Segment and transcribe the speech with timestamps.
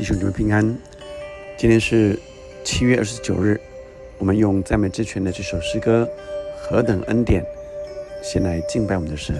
[0.00, 0.64] 弟兄姊妹平安。
[1.58, 2.18] 今天是
[2.64, 3.60] 七月二十九日，
[4.16, 6.08] 我们用赞美之泉的这首诗歌
[6.58, 7.42] 《何等恩典》，
[8.22, 9.36] 先来敬拜我们的神。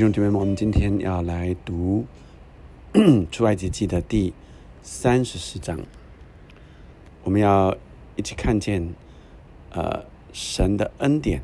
[0.00, 2.06] 兄弟们，我们今天要来读
[3.30, 4.32] 出埃及记的第
[4.80, 5.78] 三十四章，
[7.22, 7.76] 我们要
[8.16, 8.94] 一起看见
[9.68, 11.42] 呃神的恩典，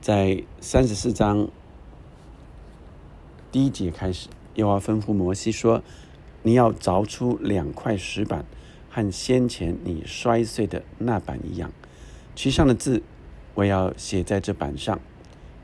[0.00, 1.46] 在三十四章
[3.52, 5.82] 第一节开始，耶和华吩咐摩西说
[6.42, 8.46] ：“你要凿出两块石板，
[8.88, 11.70] 和先前你摔碎的那板一样，
[12.34, 13.02] 其上的字
[13.52, 14.98] 我要写在这板上。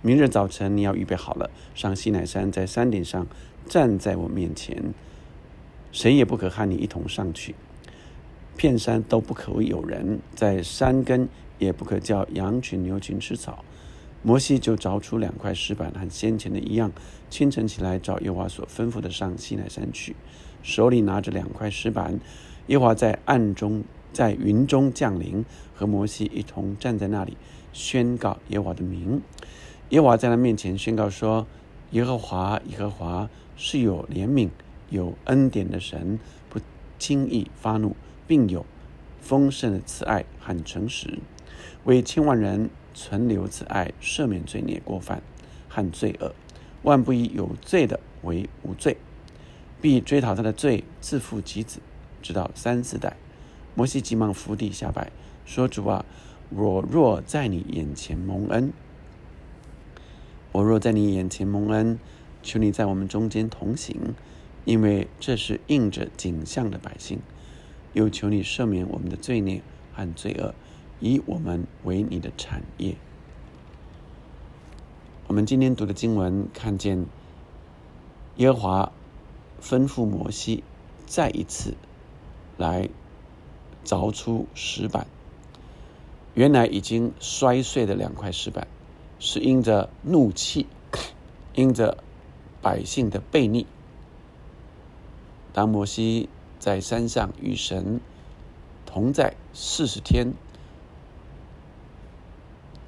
[0.07, 3.27] 明日早晨你要预备好了，上西乃山，在山顶上
[3.69, 4.95] 站在我面前，
[5.91, 7.57] 谁也不可和你一同上去。
[8.57, 13.65] 片山都不可有人，在山根也不可叫羊群牛群吃草。”
[14.23, 16.93] 摩西就凿出两块石板，和先前的一样。
[17.29, 20.15] 清晨起来，照耶和华所吩咐的上西乃山去，
[20.63, 22.21] 手里拿着两块石板。
[22.69, 27.37] 耶和华在暗中，在云中降临，和摩西一同站在那里，
[27.73, 29.21] 宣告耶和华的名。
[29.91, 31.47] 耶和华在他面前宣告说
[31.93, 34.51] ：“耶和华，耶和华是有怜悯、
[34.91, 36.59] 有恩典的神，不
[36.99, 37.95] 轻易发怒，
[38.27, 38.67] 并有
[39.21, 41.21] 丰盛的慈爱和诚实，
[41.85, 45.23] 为千万人存留慈爱，赦免罪孽过犯
[45.69, 46.35] 和罪恶。
[46.83, 48.97] 万不以有罪的为无罪，
[49.81, 51.79] 必追讨他的罪，自负及子，
[52.21, 53.17] 直到三四代。”
[53.77, 55.13] 摩西急忙伏地下拜，
[55.45, 56.05] 说：“主啊，
[56.51, 58.73] 我若在你眼前蒙恩。”
[60.57, 61.99] 我若在你眼前蒙恩，
[62.43, 64.15] 求你在我们中间同行，
[64.65, 67.19] 因为这是应着景象的百姓。
[67.93, 69.61] 又求你赦免我们的罪孽
[69.93, 70.55] 和罪恶，
[70.99, 72.97] 以我们为你的产业。
[75.27, 77.05] 我们今天读的经文，看见
[78.37, 78.93] 耶和华
[79.61, 80.65] 吩咐摩西
[81.05, 81.75] 再一次
[82.57, 82.89] 来
[83.85, 85.07] 凿出石板。
[86.33, 88.67] 原来已经摔碎的两块石板。
[89.19, 90.67] 是因着怒气，
[91.55, 91.99] 因着
[92.61, 93.67] 百姓的悖逆。
[95.53, 96.29] 当摩西
[96.59, 98.01] 在山上与神
[98.85, 100.35] 同在四十天，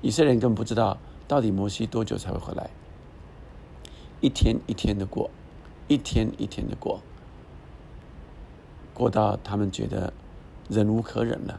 [0.02, 2.68] 以色列人根本不知道到底摩西多久才会回来。
[4.20, 5.30] 一天一天的过，
[5.86, 7.00] 一天一天的过，
[8.92, 10.12] 过到他们觉得
[10.68, 11.58] 忍无可忍了，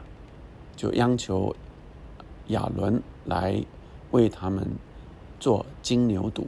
[0.76, 1.56] 就央求
[2.48, 3.64] 亚伦来。
[4.10, 4.76] 为他们
[5.38, 6.46] 做金牛犊，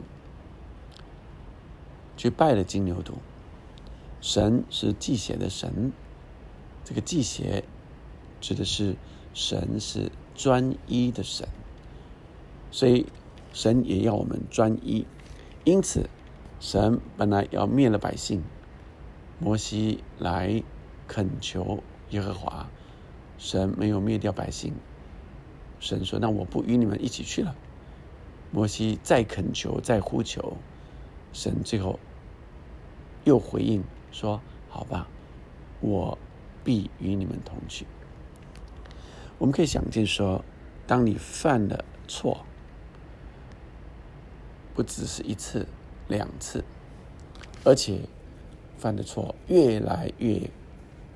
[2.17, 3.13] 去拜了金牛犊。
[4.21, 5.91] 神是祭邪的神，
[6.85, 7.63] 这个祭邪
[8.39, 8.95] 指的是
[9.33, 11.47] 神是专一的神，
[12.71, 13.05] 所以
[13.51, 15.05] 神也要我们专一。
[15.65, 16.09] 因此，
[16.59, 18.43] 神本来要灭了百姓，
[19.39, 20.63] 摩西来
[21.07, 22.69] 恳求耶和华，
[23.37, 24.73] 神没有灭掉百姓。
[25.83, 27.53] 神说：“那我不与你们一起去了。”
[28.51, 30.55] 摩西再恳求、再呼求，
[31.33, 31.99] 神最后
[33.25, 35.09] 又回应说：“好吧，
[35.81, 36.17] 我
[36.63, 37.85] 必与你们同去。”
[39.37, 40.45] 我们可以想见说，
[40.87, 42.45] 当你犯了错，
[44.73, 45.67] 不只是一次、
[46.07, 46.63] 两次，
[47.65, 47.99] 而且
[48.77, 50.49] 犯的错越来越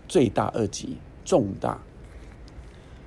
[0.09, 1.79] 罪大恶极、重大，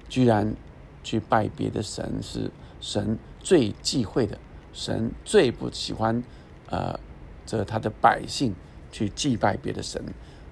[0.09, 0.57] 居然。
[1.03, 2.51] 去拜别的神是
[2.81, 4.39] 神最忌讳的，
[4.73, 6.23] 神最不喜欢，
[6.69, 6.99] 呃，
[7.47, 8.55] 这他的百姓
[8.93, 10.03] 去祭拜别的神，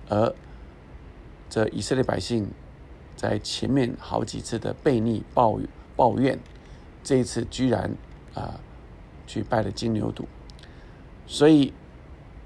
[0.08, 0.34] 而
[1.50, 2.50] 这以色列百姓
[3.16, 5.58] 在前面好几次的悖逆抱
[5.96, 6.38] 抱怨，
[7.02, 7.90] 这一次居然
[8.34, 8.60] 啊
[9.26, 10.24] 去拜了金牛犊，
[11.26, 11.72] 所以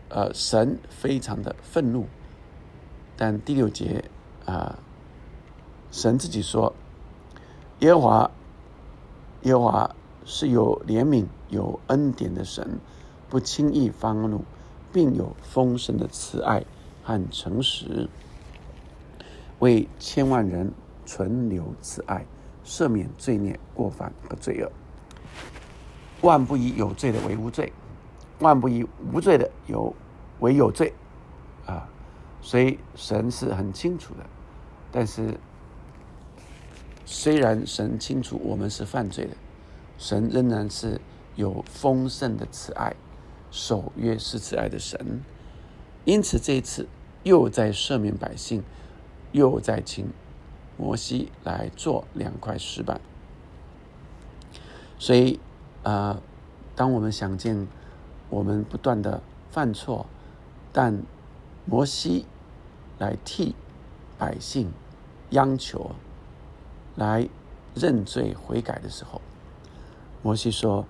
[0.08, 2.06] 呃神非常的愤怒，
[3.16, 4.04] 但第六节
[4.44, 4.78] 啊，
[5.90, 6.75] 神自己说，
[7.82, 8.31] 耶华，
[9.43, 9.90] 耶华
[10.25, 12.79] 是有怜悯、有恩典的神，
[13.29, 14.44] 不轻易发怒，
[14.93, 16.64] 并有丰盛的慈爱
[17.02, 18.08] 和诚实，
[19.58, 20.73] 为千万人
[21.05, 22.25] 存留慈爱，
[22.64, 24.70] 赦免罪孽、过犯和罪恶。
[26.20, 27.73] 万不以有罪的为无罪，
[28.38, 29.93] 万不以无罪的有
[30.38, 30.94] 为有罪，
[31.67, 31.88] 啊！
[32.40, 34.20] 所以神是很清楚的，
[34.93, 35.37] 但是
[37.04, 39.37] 虽然神清楚我们是犯罪的，
[39.99, 41.00] 神仍然是
[41.37, 42.94] 有丰盛的慈爱，
[43.50, 45.20] 守约是慈爱的神。
[46.04, 46.88] 因此这一次
[47.22, 48.62] 又在赦免百姓，
[49.32, 50.06] 又在请
[50.76, 53.00] 摩西来做两块石板。
[54.99, 55.40] 所以
[55.82, 56.20] 啊，
[56.75, 57.66] 当我们想见
[58.31, 60.06] 我们不断的犯错，
[60.72, 61.02] 但
[61.64, 62.26] 摩西。
[62.99, 63.56] 来替
[64.16, 64.70] 百姓
[65.31, 65.90] 央求，
[66.96, 67.28] 来
[67.74, 69.20] 认罪悔改的时候，
[70.22, 70.86] 摩西说：“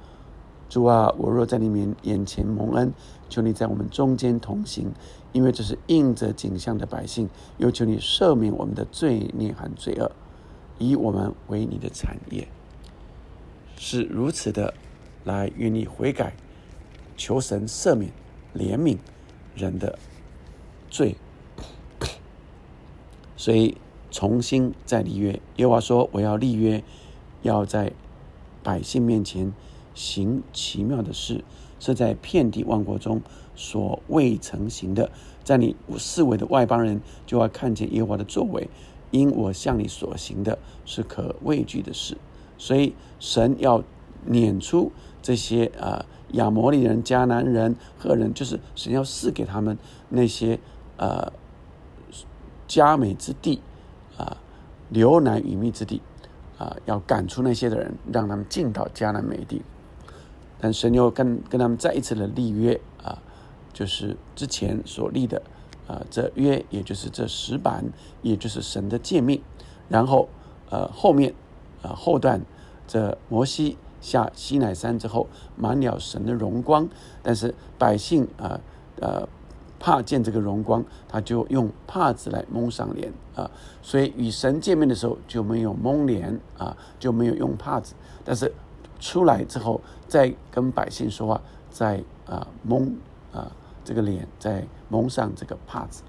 [0.69, 2.93] 主啊，我若在你面眼前蒙恩，
[3.29, 4.93] 求你在我们中间同行，
[5.33, 7.29] 因为这是应着景象的百姓，
[7.59, 10.11] 又求你赦免我们的罪孽和罪恶，
[10.79, 12.49] 以我们为你的产业。”
[13.77, 14.75] 是如此的，
[15.25, 16.35] 来愿你悔改，
[17.17, 18.13] 求神赦免、
[18.55, 18.99] 怜悯
[19.55, 19.99] 人的
[20.89, 21.17] 罪。
[23.37, 23.77] 所以
[24.13, 26.85] 重新再立约，耶和华说：“我要立约，
[27.41, 27.93] 要在
[28.63, 29.53] 百姓面前
[29.95, 31.43] 行奇妙的事，
[31.81, 33.23] 是在遍地万国中
[33.57, 35.11] 所未曾行的。
[35.43, 38.69] 在你四围的外邦人就要看见耶和华的作为，
[39.11, 42.19] 因我向你所行的是可畏惧的事。
[42.59, 43.83] 所以神要
[44.27, 44.93] 撵出
[45.23, 49.79] 这些啊亚摩利人、迦南人、赫人，就是神要赐给他们
[50.11, 50.61] 那些
[50.99, 51.33] 呃。”
[52.69, 53.61] 佳美之地，
[54.93, 56.03] 流难与密之地，
[56.59, 59.63] 啊，要赶出那些的人，让他们进到迦南美地。
[60.61, 63.19] 但神又跟跟他们再一次的立约，啊，
[63.73, 65.43] 就是之前所立的，
[65.89, 67.87] 啊，这约也就是这石板，
[68.21, 69.43] 也就是神的诫命。
[69.89, 70.29] 然后，
[70.71, 71.35] 呃，后面，
[71.83, 72.43] 呃，后段，
[72.87, 76.89] 这摩西下西乃山之后，满了神的荣光，
[77.23, 78.61] 但是百姓，啊，
[79.01, 79.29] 呃。
[79.83, 83.51] 怕见这个荣光，他就用帕子来蒙上脸啊，
[83.83, 87.95] 所以与神见面的时候就没有蒙脸啊，就没有用帕子。
[88.25, 88.53] 但是
[89.01, 92.97] 出来之后，再跟百姓说话，再啊蒙
[93.33, 93.51] 啊
[93.83, 96.05] 这个脸，再蒙上这个帕子。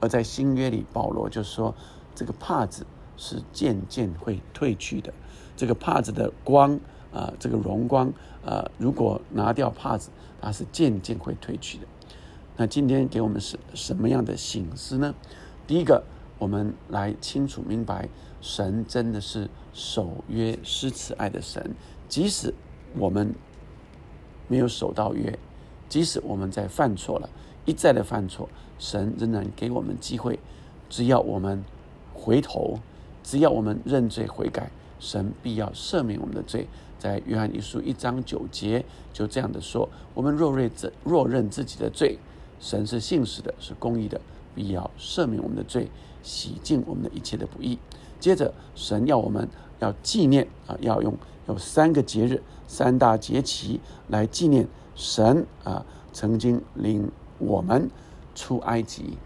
[0.00, 1.74] 而在新约里，保罗就说，
[2.14, 2.86] 这个帕子
[3.18, 5.12] 是渐渐会褪去的。
[5.54, 6.80] 这个帕子的光
[7.12, 8.10] 啊，这个荣光
[8.42, 10.08] 啊，如果拿掉帕子，
[10.40, 11.86] 它是渐渐会褪去的。
[12.56, 15.14] 那今天给我们是什么样的醒思呢？
[15.66, 16.04] 第一个，
[16.38, 18.08] 我们来清楚明白，
[18.42, 21.74] 神真的是守约施慈爱的神。
[22.08, 22.52] 即使
[22.98, 23.34] 我们
[24.48, 25.38] 没有守到约，
[25.88, 27.28] 即使我们在犯错了，
[27.64, 28.46] 一再的犯错，
[28.78, 30.38] 神仍然给我们机会。
[30.90, 31.64] 只要我们
[32.12, 32.78] 回头，
[33.22, 34.70] 只要我们认罪悔改，
[35.00, 36.68] 神必要赦免我们的罪。
[36.98, 42.18] 在约翰一书一章九节就这样的说：我们若认自若认自己的罪。
[42.62, 44.20] 神是信实的，是公义的，
[44.54, 45.90] 必要赦免我们的罪，
[46.22, 47.76] 洗净我们的一切的不义。
[48.20, 49.48] 接着，神要我们
[49.80, 51.12] 要纪念啊，要用
[51.48, 57.90] 有三个节日、三大节期来纪念神啊曾经领我们
[58.36, 59.18] 出埃及。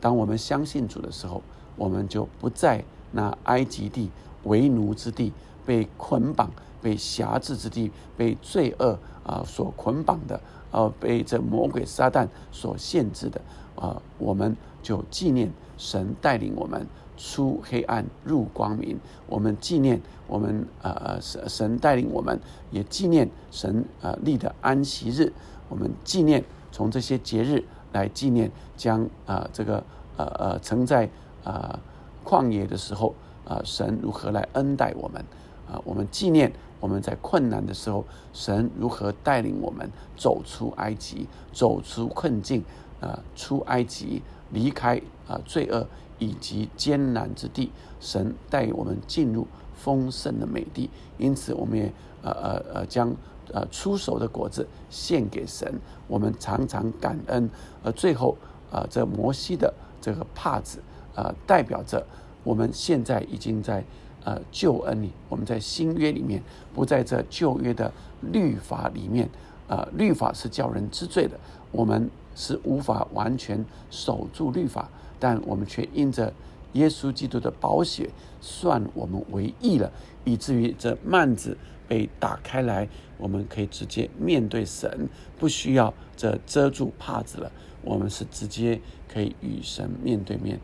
[0.00, 1.42] 当我们相信主的时候，
[1.76, 4.10] 我们就不在那埃及地
[4.44, 5.34] 为奴之地，
[5.66, 10.40] 被捆绑、被辖制之地，被罪恶啊所捆绑的。
[10.70, 13.40] 呃，被这魔鬼撒旦所限制的，
[13.74, 18.98] 啊，我们就纪念神带领我们出黑暗入光明。
[19.26, 22.38] 我们纪念我们呃神神带领我们，
[22.70, 25.32] 也纪念神呃立的安息日。
[25.70, 29.82] 我们纪念从这些节日来纪念将啊这个
[30.18, 31.08] 呃呃曾在
[31.44, 31.80] 啊
[32.24, 33.14] 旷野的时候
[33.46, 35.24] 啊神如何来恩待我们
[35.66, 36.52] 啊，我们纪念。
[36.80, 42.64] 我们在困难的时候，神如何带领我们走出埃及，走出困境，
[43.00, 45.86] 啊，出埃及，离开啊罪恶
[46.18, 50.88] 以及艰难之地，神带我们进入丰盛的美地。
[51.18, 51.92] 因此，我们也
[52.22, 53.12] 呃呃呃将
[53.52, 57.50] 呃出手的果子献给神，我们常常感恩。
[57.82, 58.36] 而最后
[58.70, 60.80] 啊，这摩西的这个帕子
[61.14, 62.06] 啊，代表着
[62.44, 63.84] 我们现在已经在。
[64.28, 66.42] 呃，救恩里，我们在新约里面，
[66.74, 69.26] 不在这旧约的律法里面。
[69.68, 71.40] 呃，律法是叫人知罪的，
[71.72, 74.90] 我们是无法完全守住律法。
[75.18, 76.30] 但我们却因着
[76.74, 78.10] 耶稣基督的宝血
[78.42, 79.90] 算我们为义了，
[80.26, 81.56] 以至于这幔子
[81.88, 85.08] 被打开来，我们可以直接面对神，
[85.38, 87.50] 不需要这遮住帕子了。
[87.80, 88.78] 我们是直接
[89.10, 90.60] 可以与神面对面，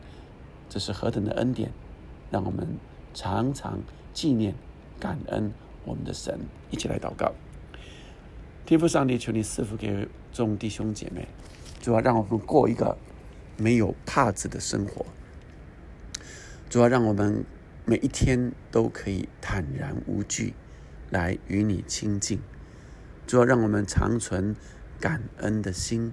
[0.69, 1.71] 这是何等的恩典！
[2.29, 2.67] 让我们
[3.15, 3.79] 常常
[4.13, 4.53] 纪念、
[4.99, 5.51] 感恩
[5.85, 6.37] 我们的神，
[6.69, 7.33] 一起来祷告。
[8.65, 11.27] 天父上帝，求你赐福给众弟兄姐妹，
[11.81, 12.97] 主要让我们过一个
[13.57, 15.05] 没有帕子的生活。
[16.69, 17.45] 主要让我们
[17.85, 20.53] 每一天都可以坦然无惧
[21.09, 22.41] 来与你亲近。
[23.25, 24.55] 主要让我们常存
[24.99, 26.11] 感恩的心。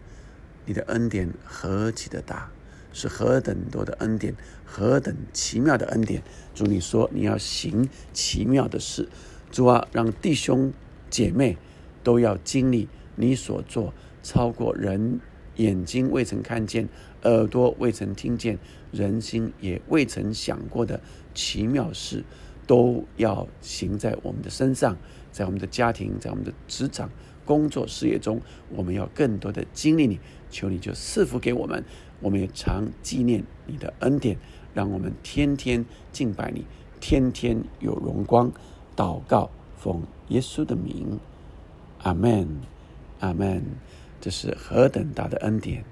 [0.64, 2.52] 你的恩典何其的大，
[2.92, 4.34] 是何等多的恩典，
[4.64, 6.22] 何等奇妙的恩典！
[6.54, 9.08] 主，你说你要行奇妙的事，
[9.50, 10.72] 主啊，让弟兄
[11.10, 11.56] 姐妹
[12.02, 15.20] 都要经历你所做超过人
[15.56, 16.88] 眼睛未曾看见、
[17.22, 18.58] 耳朵未曾听见、
[18.90, 21.00] 人心也未曾想过的
[21.34, 22.24] 奇妙事，
[22.66, 24.96] 都要行在我们的身上，
[25.30, 27.10] 在我们的家庭，在我们的职场。
[27.44, 30.20] 工作事业中，我们要更多的经历你，
[30.52, 31.84] 求你就赐福给我们，
[32.20, 34.38] 我们也常纪念你的恩典，
[34.72, 36.64] 让我们天天敬拜你，
[37.00, 38.52] 天天有荣光。
[38.94, 41.18] 祷告，奉耶稣的名，
[42.02, 42.46] 阿门，
[43.20, 43.64] 阿门。
[44.20, 45.82] 这是何等大的恩典，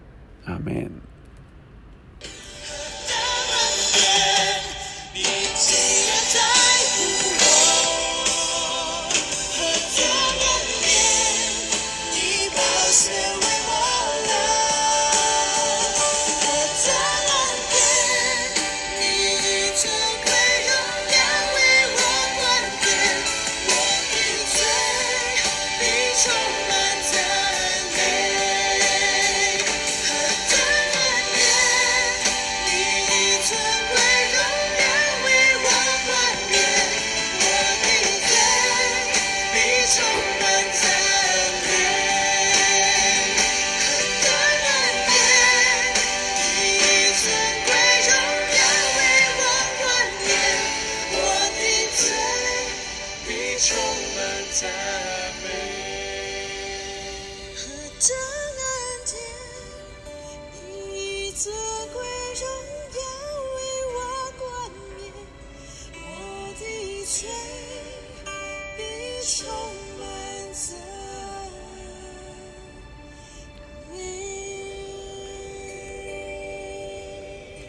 [0.44, 0.88] 阿门。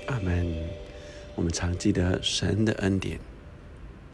[0.07, 0.53] 阿门。
[1.35, 3.30] 我们常记得神的恩典。